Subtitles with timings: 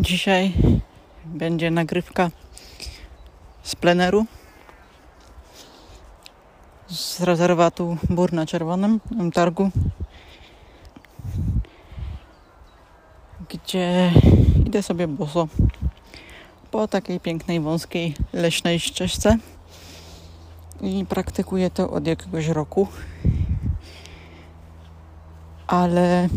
[0.00, 0.52] Dzisiaj
[1.24, 2.30] będzie nagrywka
[3.62, 4.26] z pleneru
[6.88, 9.00] z rezerwatu Bór na Czerwonym,
[9.34, 9.70] targu,
[13.48, 14.12] gdzie
[14.66, 15.48] idę sobie boso
[16.70, 19.36] po takiej pięknej, wąskiej, leśnej ścieżce
[20.80, 22.88] i praktykuję to od jakiegoś roku.
[25.66, 26.28] Ale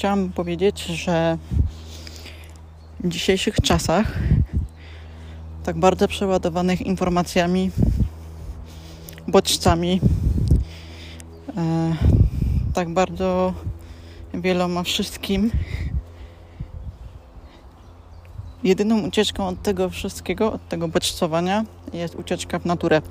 [0.00, 1.38] chciałam powiedzieć, że
[3.00, 4.18] w dzisiejszych czasach,
[5.64, 7.70] tak bardzo przeładowanych informacjami,
[9.28, 10.00] bodźcami,
[11.56, 11.94] e,
[12.74, 13.54] tak bardzo
[14.34, 15.50] wieloma wszystkim,
[18.62, 23.02] jedyną ucieczką od tego wszystkiego, od tego bodźcowania jest ucieczka w naturę.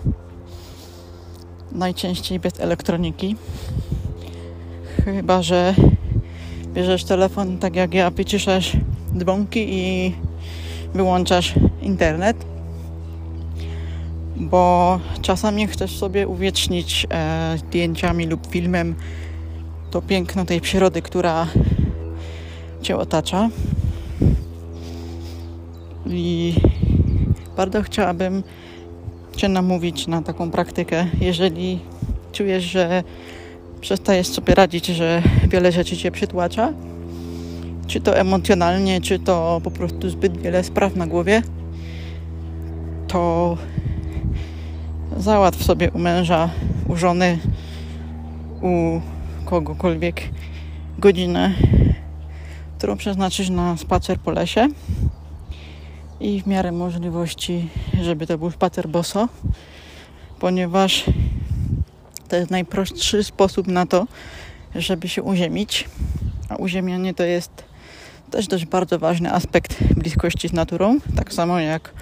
[1.71, 3.35] Najczęściej bez elektroniki.
[5.05, 5.76] Chyba, że
[6.73, 8.77] bierzesz telefon tak jak ja, wyciszasz
[9.18, 10.16] dzwonki i
[10.93, 12.46] wyłączasz internet,
[14.35, 18.96] bo czasami chcesz sobie uwiecznić e, zdjęciami lub filmem
[19.91, 21.48] to piękno tej przyrody, która
[22.82, 23.49] cię otacza.
[26.05, 26.54] I
[27.58, 28.43] bardzo chciałabym
[29.40, 31.80] Cię namówić na taką praktykę, jeżeli
[32.32, 33.04] czujesz, że
[33.82, 36.74] przestajesz sobie radzić, że wiele rzeczy Cię przytłacza,
[37.88, 41.41] czy to emocjonalnie, czy to po prostu zbyt wiele spraw na głowie,
[43.08, 43.58] to
[45.18, 46.49] załatw sobie u męża,
[46.88, 47.40] u żony,
[48.62, 49.02] u
[49.46, 50.21] kogokolwiek
[50.99, 51.54] godzinę,
[52.77, 54.68] którą przeznaczysz na spacer po lesie
[56.20, 57.70] i w miarę możliwości,
[58.02, 59.30] żeby to był spacer boso,
[60.40, 61.05] ponieważ
[62.30, 64.08] to jest najprostszy sposób na to,
[64.75, 65.90] żeby się uziemić.
[66.50, 67.63] A uziemianie to jest
[68.31, 71.94] też dość bardzo ważny aspekt bliskości z naturą, tak samo jak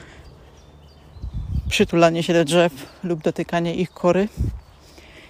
[1.70, 4.28] przytulanie się do drzew lub dotykanie ich kory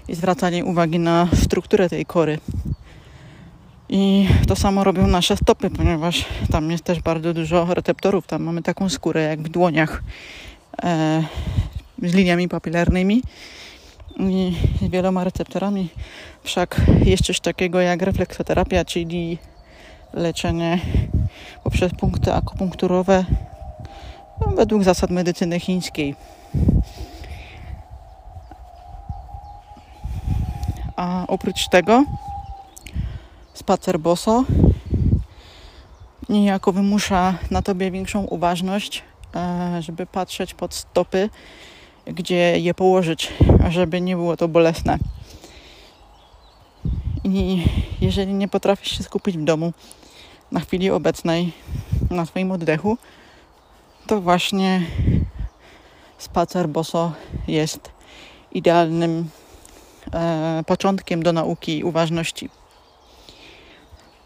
[0.08, 2.40] i zwracanie uwagi na strukturę tej kory.
[3.90, 8.28] I to samo robią nasze stopy, ponieważ tam jest też bardzo dużo receptorów.
[8.28, 10.04] Tam mamy taką skórę jak w dłoniach
[10.84, 11.24] e,
[12.04, 13.22] z liniami papilarnymi
[14.20, 15.90] i z wieloma receptorami.
[16.44, 19.38] Wszak jest coś takiego jak refleksoterapia, czyli
[20.14, 20.80] leczenie
[21.64, 23.26] poprzez punkty akupunkturowe
[24.56, 26.16] według zasad medycyny chińskiej.
[30.96, 32.04] A oprócz tego
[33.54, 34.44] spacer boso
[36.30, 39.04] niejako wymusza na tobie większą uważność,
[39.36, 41.30] e, żeby patrzeć pod stopy,
[42.14, 43.34] gdzie je położyć,
[43.70, 44.98] żeby nie było to bolesne.
[47.24, 47.64] I
[48.02, 49.74] jeżeli nie potrafisz się skupić w domu
[50.52, 51.52] na chwili obecnej,
[52.10, 52.98] na swoim oddechu,
[54.08, 54.82] to właśnie
[56.18, 57.12] spacer boso
[57.48, 57.92] jest
[58.52, 59.30] idealnym
[60.14, 62.50] e, początkiem do nauki uważności.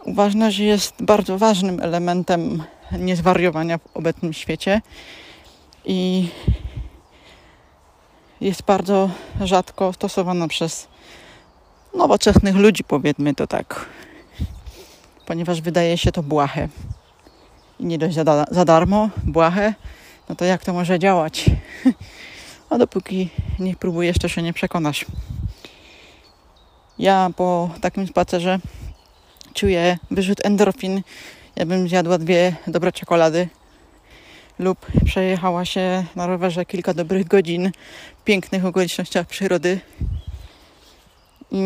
[0.06, 2.64] Uważność jest bardzo ważnym elementem
[3.00, 4.82] niezwariowania w obecnym świecie
[5.86, 6.28] i
[8.42, 9.10] jest bardzo
[9.42, 10.88] rzadko stosowana przez
[11.94, 13.86] nowoczesnych ludzi, powiedzmy to tak,
[15.26, 16.68] ponieważ wydaje się to błahe.
[17.80, 19.74] I nie dość za, za darmo, błahe,
[20.30, 21.46] no to jak to może działać?
[22.70, 25.06] A dopóki nie próbujesz, to się nie przekonasz.
[27.00, 28.60] Ja po takim spacerze
[29.54, 31.02] czuję wyrzut endorfin.
[31.56, 33.50] Ja bym zjadła dwie dobre czekolady
[34.60, 37.72] lub przejechała się na rowerze kilka dobrych godzin
[38.22, 39.80] w pięknych okolicznościach przyrody.
[41.52, 41.62] I,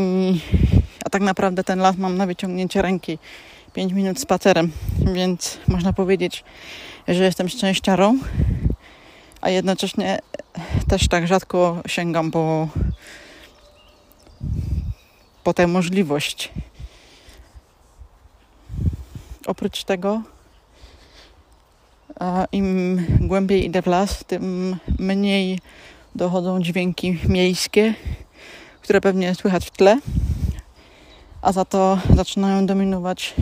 [1.05, 3.19] a tak naprawdę ten las mam na wyciągnięcie ręki.
[3.73, 4.71] 5 minut spacerem,
[5.13, 6.43] więc można powiedzieć,
[7.07, 8.19] że jestem szczęściarą,
[9.41, 10.19] a jednocześnie
[10.87, 12.67] też tak rzadko sięgam po,
[15.43, 16.51] po tę możliwość.
[19.45, 20.21] Oprócz tego,
[22.51, 25.59] im głębiej idę w las, tym mniej
[26.15, 27.93] dochodzą dźwięki miejskie,
[28.81, 29.99] które pewnie słychać w tle,
[31.41, 33.33] a za to zaczynają dominować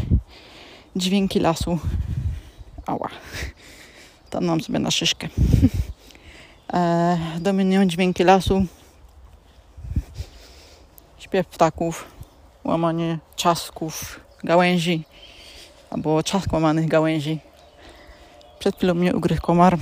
[0.96, 1.80] dźwięki lasu.
[2.86, 3.10] Ała.
[4.28, 5.28] Stanąłem sobie na szyszkę.
[6.74, 8.66] E, dominują dźwięki lasu,
[11.19, 12.06] śpiew ptaków,
[12.64, 15.04] łamanie czasków, gałęzi
[15.90, 17.40] albo czask łamanych gałęzi.
[18.63, 19.77] Przed chwilą mnie ugryzł komar.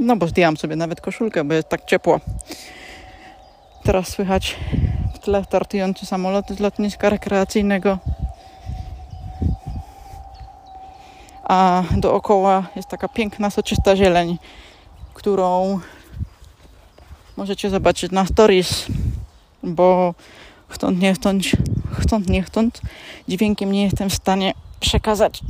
[0.00, 2.20] No bo zdjęłam sobie nawet koszulkę, bo jest tak ciepło.
[3.82, 4.56] Teraz słychać
[5.14, 7.98] w tle startujący samolot z lotniska rekreacyjnego.
[11.44, 14.38] a dookoła jest taka piękna, soczysta zieleń,
[15.14, 15.80] którą
[17.36, 18.86] możecie zobaczyć na stories,
[19.62, 20.14] bo
[20.68, 21.46] chcąc nie chcąc,
[21.92, 22.80] chcąc nie chcąc,
[23.28, 25.42] dźwiękiem nie jestem w stanie przekazać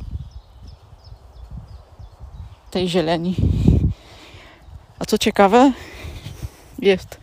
[2.70, 3.34] tej zieleni.
[4.98, 5.72] A co ciekawe,
[6.78, 7.20] jest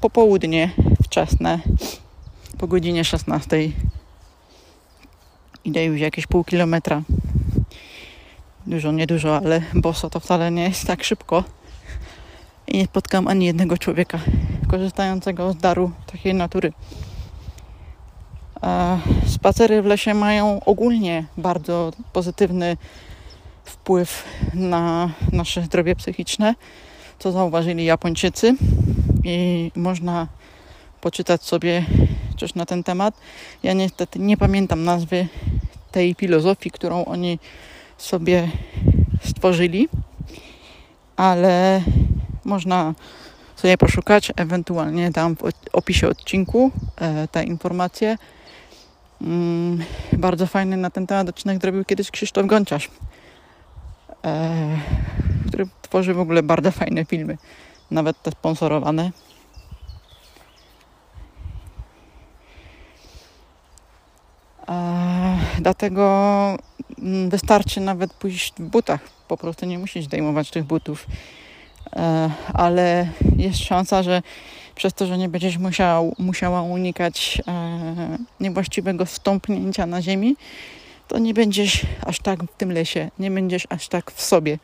[0.00, 0.70] popołudnie
[1.04, 1.58] wczesne,
[2.58, 3.56] po godzinie 16.
[5.64, 7.02] Idę już jakieś pół kilometra.
[8.66, 11.44] Dużo, niedużo, ale boso to wcale nie jest tak szybko.
[12.66, 14.18] I nie spotkam ani jednego człowieka
[14.68, 16.72] korzystającego z daru takiej natury.
[19.26, 22.76] Spacery w lesie mają ogólnie bardzo pozytywny
[23.72, 24.24] wpływ
[24.54, 26.54] na nasze zdrowie psychiczne,
[27.18, 28.56] co zauważyli Japończycy
[29.24, 30.28] i można
[31.00, 31.84] poczytać sobie
[32.36, 33.14] coś na ten temat.
[33.62, 35.26] Ja niestety nie pamiętam nazwy
[35.92, 37.38] tej filozofii, którą oni
[37.98, 38.48] sobie
[39.24, 39.88] stworzyli,
[41.16, 41.82] ale
[42.44, 42.94] można
[43.56, 45.42] sobie poszukać, ewentualnie dam w
[45.72, 48.18] opisie odcinku e, te informacje.
[49.20, 52.90] Mm, bardzo fajny na ten temat odcinek zrobił kiedyś Krzysztof Gonciarz,
[55.48, 57.38] który tworzy w ogóle bardzo fajne filmy,
[57.90, 59.10] nawet te sponsorowane.
[64.68, 66.58] E, dlatego
[66.98, 71.06] mm, wystarczy nawet pójść w butach, po prostu nie musisz zdejmować tych butów.
[71.96, 74.22] E, ale jest szansa, że
[74.74, 80.36] przez to, że nie będziesz musiał, musiała unikać e, niewłaściwego wstąpnięcia na ziemi,
[81.12, 84.58] to nie będziesz aż tak w tym lesie, nie będziesz aż tak w sobie,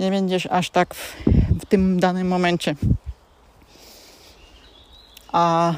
[0.00, 1.16] nie będziesz aż tak w,
[1.60, 2.74] w tym danym momencie.
[5.32, 5.74] A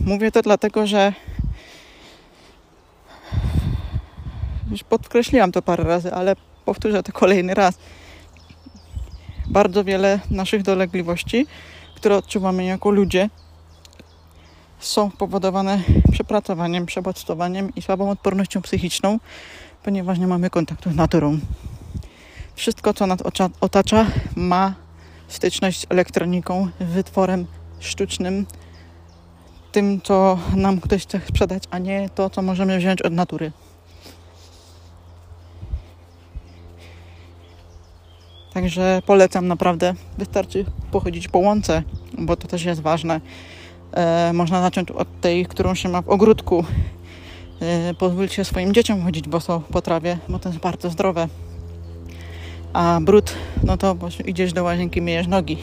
[0.00, 1.12] mówię to dlatego, że
[4.70, 7.78] już podkreśliłam to parę razy, ale powtórzę to kolejny raz.
[9.46, 11.46] Bardzo wiele naszych dolegliwości,
[11.96, 13.30] które odczuwamy jako ludzie,
[14.86, 15.82] są powodowane
[16.12, 19.18] przepracowaniem, przebodźcowaniem i słabą odpornością psychiczną,
[19.82, 21.38] ponieważ nie mamy kontaktu z naturą.
[22.54, 23.18] Wszystko, co nas
[23.60, 24.74] otacza, ma
[25.28, 27.46] styczność z elektroniką, wytworem
[27.80, 28.46] sztucznym,
[29.72, 33.52] tym, co nam ktoś chce sprzedać, a nie to, co możemy wziąć od natury.
[38.52, 39.94] Także polecam naprawdę.
[40.18, 41.82] Wystarczy pochodzić po łące,
[42.18, 43.20] bo to też jest ważne.
[43.94, 46.64] E, można zacząć od tej, którą się ma w ogródku.
[47.60, 51.28] E, pozwólcie swoim dzieciom chodzić boso po trawie, bo to jest bardzo zdrowe.
[52.72, 55.58] A brud, no to idziesz do łazienki, myjesz nogi.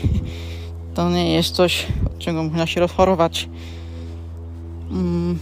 [0.94, 3.50] To nie jest coś, od czego można się rozchorować.
[4.92, 5.40] Mm.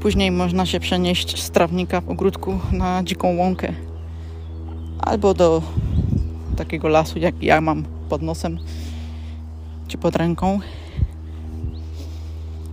[0.00, 3.72] Później można się przenieść z trawnika w ogródku na dziką łąkę
[5.00, 5.62] albo do
[6.56, 8.58] takiego lasu, jak ja mam pod nosem
[9.88, 10.60] czy pod ręką.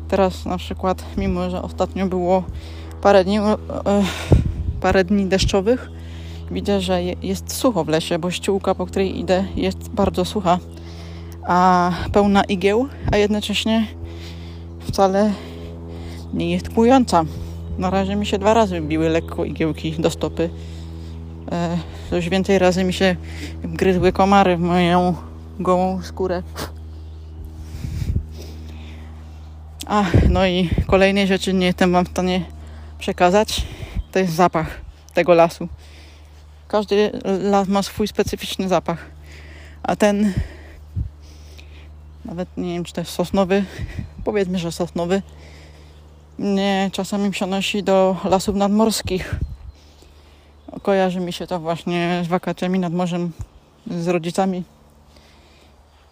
[0.08, 2.44] Teraz na przykład, mimo że ostatnio było
[3.02, 3.54] parę dni, e,
[4.82, 5.92] parę dni deszczowych,
[6.52, 10.60] widzę, że jest sucho w lesie, bo ściółka, po której idę, jest bardzo sucha,
[11.44, 13.88] a pełna igieł, a jednocześnie
[14.80, 15.32] wcale
[16.34, 17.26] nie jest kłująca.
[17.78, 20.50] Na razie mi się dwa razy biły lekko igiełki do stopy
[21.52, 21.78] e,
[22.12, 23.16] już więcej razy mi się
[23.64, 25.16] gryzły komary w moją
[25.60, 26.44] gołą skórę.
[29.88, 32.46] A, no i kolejnej rzeczy nie jestem Wam w stanie
[33.00, 33.64] przekazać.
[34.12, 34.82] To jest zapach
[35.14, 35.68] tego lasu.
[36.68, 39.06] Każdy las ma swój specyficzny zapach.
[39.84, 40.34] A ten,
[42.26, 43.66] nawet nie wiem, czy to jest sosnowy,
[44.24, 45.22] powiedzmy, że sosnowy,
[46.38, 49.36] mnie czasami przenosi do lasów nadmorskich
[50.82, 53.32] kojarzy mi się to właśnie z wakacjami nad morzem
[53.88, 54.64] z rodzicami,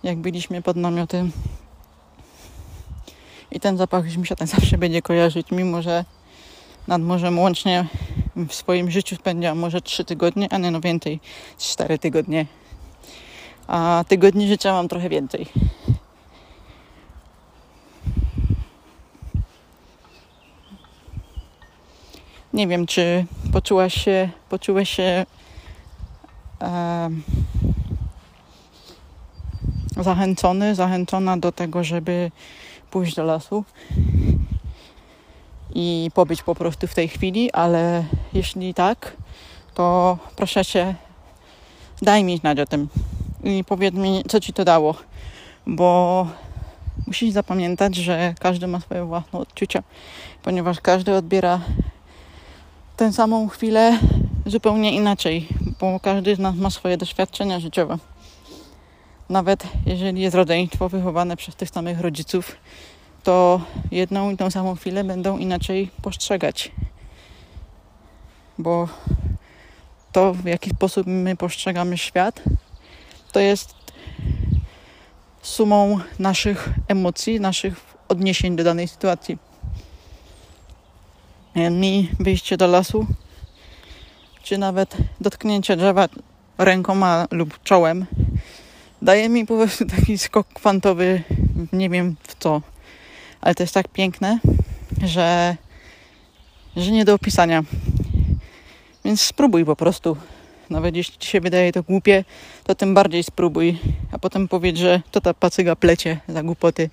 [0.04, 1.32] jak byliśmy pod namiotem.
[3.56, 6.06] I ten zapach mi się ten zawsze będzie kojarzyć, mimo że
[6.88, 7.86] nad morzem łącznie
[8.36, 11.20] w swoim życiu spędziłam może 3 tygodnie, a nie no więcej,
[11.60, 12.46] 4 tygodnie.
[13.68, 15.48] A tygodni życia mam trochę więcej.
[22.54, 25.26] Nie wiem, czy poczułaś się, poczułeś się
[26.62, 27.24] um,
[29.98, 32.32] zachęcony, zachęcona do tego, żeby
[32.96, 33.64] pójść do lasu
[35.76, 39.18] i pobyć po prostu w tej chwili, ale jeśli tak,
[39.74, 40.96] to proszę cię,
[42.02, 42.88] daj mi znać o tym
[43.44, 44.96] i powiedz mi, co ci to dało,
[45.68, 46.28] bo
[47.08, 49.84] musisz zapamiętać, że każdy ma swoje własne odczucia,
[50.44, 51.60] ponieważ każdy odbiera
[52.98, 54.00] tę samą chwilę
[54.46, 55.48] zupełnie inaczej,
[55.80, 57.98] bo każdy z nas ma swoje doświadczenia życiowe.
[59.30, 62.56] Nawet jeżeli jest rodzeństwo wychowane przez tych samych rodziców,
[63.24, 66.72] to jedną i tą samą chwilę będą inaczej postrzegać.
[68.58, 68.88] Bo
[70.12, 72.44] to, w jaki sposób my postrzegamy świat,
[73.32, 73.76] to jest
[75.42, 79.38] sumą naszych emocji, naszych odniesień do danej sytuacji.
[81.72, 83.08] Mi wyjście do lasu,
[84.44, 86.08] czy nawet dotknięcie drzewa
[86.58, 88.06] rękoma lub czołem,
[89.06, 91.24] daje mi po prostu taki skok kwantowy,
[91.74, 92.62] nie wiem w co,
[93.42, 94.40] ale to jest tak piękne,
[95.04, 95.58] że,
[96.76, 97.64] że nie do opisania.
[99.06, 100.18] Więc spróbuj po prostu.
[100.70, 102.24] Nawet jeśli ci się wydaje to głupie,
[102.64, 103.80] to tym bardziej spróbuj,
[104.12, 106.90] a potem powiedz, że to ta pacyga plecie za głupoty.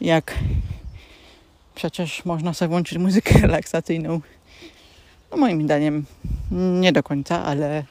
[0.00, 0.34] Jak
[1.74, 4.20] przecież można sobie włączyć muzykę relaksacyjną.
[5.30, 6.04] No moim zdaniem
[6.80, 7.84] nie do końca, ale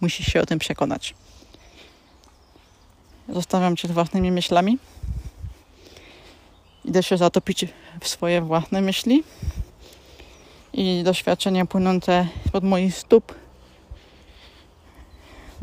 [0.00, 1.14] musisz się o tym przekonać.
[3.32, 4.78] Zostawiam cię własnymi myślami.
[6.84, 7.66] Idę się zatopić
[8.00, 9.22] w swoje własne myśli
[10.72, 13.34] i doświadczenia płynące spod moich stóp,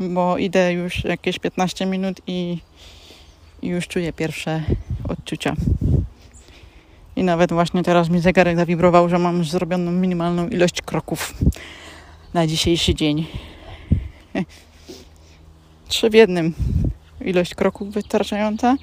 [0.00, 2.58] bo idę już jakieś 15 minut i,
[3.62, 4.62] już czuję pierwsze
[5.08, 5.54] odczucia.
[7.16, 11.34] I nawet właśnie teraz mi zegarek zawibrował, że mam zrobioną minimalną ilość kroków
[12.34, 13.26] na dzisiejszy dzień.
[15.88, 16.54] Trzy w jednym.
[17.20, 18.76] Ilość kroków wystarczająca,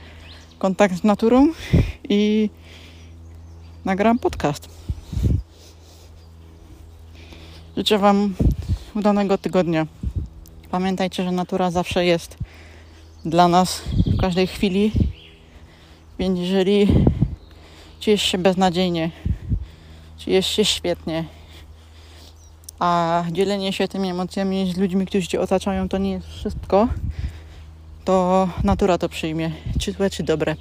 [0.59, 1.47] kontakt z naturą
[2.09, 2.49] i
[3.85, 4.69] nagram podcast.
[7.77, 8.35] Życzę Wam
[8.95, 9.87] udanego tygodnia.
[10.71, 12.37] Pamiętajcie, że natura zawsze jest
[13.25, 14.91] dla nas w każdej chwili.
[16.19, 16.87] Więc jeżeli
[17.99, 19.11] czujesz się beznadziejnie,
[20.17, 21.25] czujesz się świetnie,
[22.79, 26.87] a dzielenie się tymi emocjami z ludźmi, którzy cię otaczają, to nie jest wszystko,
[28.05, 30.55] to natura to przyjmie, czy złe, czy dobre.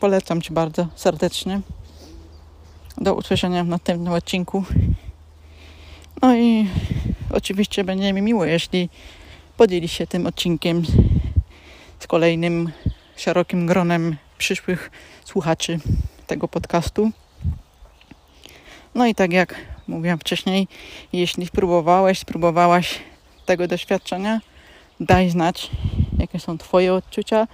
[0.00, 1.60] Polecam Ci bardzo serdecznie.
[2.98, 4.64] Do usłyszenia w następnym odcinku.
[6.22, 6.68] No i
[7.30, 8.88] oczywiście będzie mi miło, jeśli
[9.56, 10.82] podzieli się tym odcinkiem
[11.98, 12.72] z kolejnym
[13.16, 14.90] szerokim gronem przyszłych
[15.24, 15.78] słuchaczy
[16.26, 17.10] tego podcastu.
[18.94, 19.54] No i tak jak
[19.88, 20.68] mówiłam wcześniej,
[21.12, 22.98] jeśli spróbowałeś, spróbowałaś
[23.46, 24.40] tego doświadczenia,
[25.00, 25.70] daj znać,
[26.18, 27.48] jakie są Twoje odczucia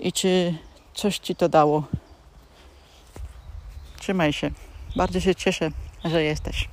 [0.00, 0.54] i czy
[0.94, 1.84] coś Ci to dało.
[3.98, 4.50] Trzymaj się.
[4.96, 5.70] Bardzo się cieszę,
[6.04, 6.68] że jesteś.